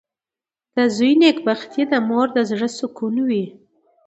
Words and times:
•د 0.75 0.77
زوی 0.95 1.11
نېکبختي 1.21 1.83
د 1.91 1.93
مور 2.07 2.27
د 2.35 2.37
زړۀ 2.49 2.69
سکون 2.77 3.15
وي. 3.27 3.43